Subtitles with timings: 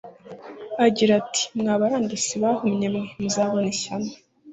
[0.85, 4.09] agira ati: «Mwa barandasi bahumye mwe, muzabona ishyano;